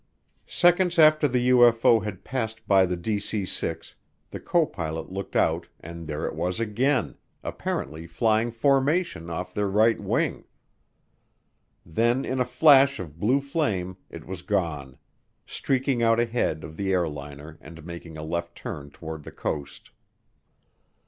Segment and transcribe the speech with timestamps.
[0.47, 3.95] Seconds after the UFO had passed by the DC 6,
[4.31, 9.99] the copilot looked out and there it was again, apparently flying formation off their right
[10.01, 10.45] wing.
[11.85, 14.97] Then in a flash of blue flame it was gone
[15.45, 19.91] streaking out ahead of the airliner and making a left turn toward the coast.